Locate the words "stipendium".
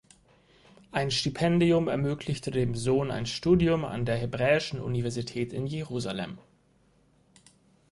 1.11-1.87